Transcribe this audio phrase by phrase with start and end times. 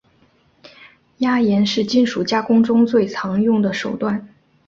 [1.19, 4.29] 压延是金属加工中最常用的手段。